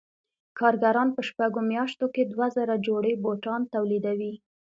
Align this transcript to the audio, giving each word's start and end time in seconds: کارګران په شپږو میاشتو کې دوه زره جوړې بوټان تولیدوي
کارګران 0.59 1.07
په 1.15 1.21
شپږو 1.27 1.61
میاشتو 1.71 2.05
کې 2.13 2.21
دوه 2.31 2.47
زره 2.57 2.75
جوړې 2.87 3.13
بوټان 3.23 3.61
تولیدوي 3.73 4.33